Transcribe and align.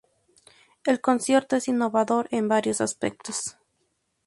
El 0.83 0.99
concierto 0.99 1.55
es 1.57 1.67
innovador 1.67 2.27
en 2.31 2.47
varios 2.47 2.81
aspectos. 2.81 3.55